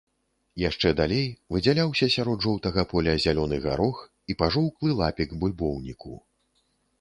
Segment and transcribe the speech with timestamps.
[0.61, 4.01] Яшчэ далей выдзяляўся сярод жоўтага поля зялёны гарох
[4.33, 6.13] і пажоўклы лапік бульбоўніку.